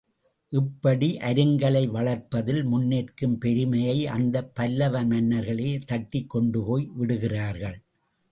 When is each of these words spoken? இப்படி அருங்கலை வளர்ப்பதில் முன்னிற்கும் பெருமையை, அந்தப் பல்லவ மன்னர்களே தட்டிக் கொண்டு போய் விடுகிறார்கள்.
இப்படி 0.53 1.17
அருங்கலை 1.21 1.83
வளர்ப்பதில் 1.87 2.63
முன்னிற்கும் 2.65 3.35
பெருமையை, 3.35 4.07
அந்தப் 4.07 4.55
பல்லவ 4.55 5.03
மன்னர்களே 5.03 5.79
தட்டிக் 5.85 6.29
கொண்டு 6.29 6.63
போய் 6.63 6.89
விடுகிறார்கள். 6.95 7.77